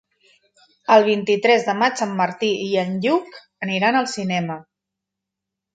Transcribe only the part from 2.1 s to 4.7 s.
Martí i en Lluc aniran al cinema.